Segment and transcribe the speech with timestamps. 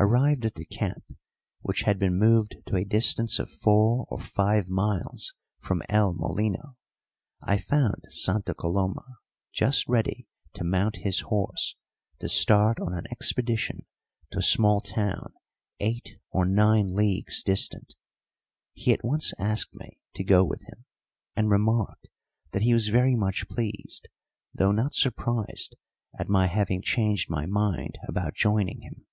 [0.00, 1.04] Arrived at the camp,
[1.60, 6.76] which had been moved to a distance of four or five miles from El Molino,
[7.40, 9.18] I found Santa Coloma
[9.52, 11.76] just ready to mount his horse
[12.18, 13.86] to start on an expedition
[14.32, 15.32] to a small town
[15.78, 17.94] eight or nine leagues distant.
[18.72, 20.86] He at once asked me to go with him,
[21.36, 22.08] and remarked
[22.50, 24.08] that he was very much pleased,
[24.52, 25.76] though not surprised,
[26.18, 29.06] at my having changed my mind about joining him.